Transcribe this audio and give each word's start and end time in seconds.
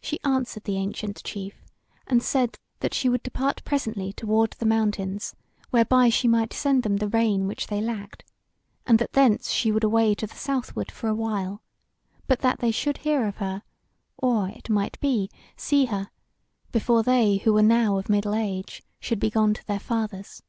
She 0.00 0.18
answered 0.24 0.64
the 0.64 0.78
ancient 0.78 1.22
chief, 1.22 1.54
and 2.06 2.22
said, 2.22 2.56
that 2.78 2.94
she 2.94 3.10
would 3.10 3.22
depart 3.22 3.62
presently 3.62 4.10
toward 4.10 4.52
the 4.52 4.64
mountains, 4.64 5.34
whereby 5.68 6.08
she 6.08 6.26
might 6.26 6.54
send 6.54 6.82
them 6.82 6.96
the 6.96 7.10
rain 7.10 7.46
which 7.46 7.66
they 7.66 7.82
lacked, 7.82 8.24
and 8.86 8.98
that 8.98 9.12
thence 9.12 9.50
she 9.50 9.70
would 9.70 9.84
away 9.84 10.14
to 10.14 10.26
the 10.26 10.34
southward 10.34 10.90
for 10.90 11.08
a 11.08 11.14
while; 11.14 11.60
but 12.26 12.38
that 12.40 12.60
they 12.60 12.70
should 12.70 12.96
hear 13.04 13.26
of 13.26 13.36
her, 13.36 13.62
or, 14.16 14.48
it 14.48 14.70
might 14.70 14.98
be, 14.98 15.28
see 15.58 15.84
her, 15.84 16.08
before 16.72 17.02
they 17.02 17.36
who 17.36 17.52
were 17.52 17.62
now 17.62 17.98
of 17.98 18.08
middle 18.08 18.34
age 18.34 18.82
should 18.98 19.20
be 19.20 19.28
gone 19.28 19.52
to 19.52 19.66
their 19.66 19.78
fathers. 19.78 20.42